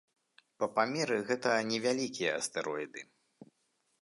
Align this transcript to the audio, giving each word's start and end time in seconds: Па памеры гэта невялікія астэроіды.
Па 0.61 0.69
памеры 0.79 1.19
гэта 1.29 1.51
невялікія 1.73 2.31
астэроіды. 2.39 3.01